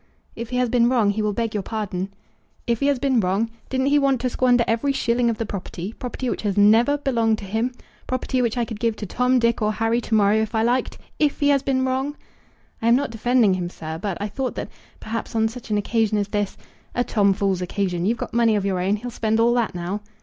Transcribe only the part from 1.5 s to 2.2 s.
your pardon."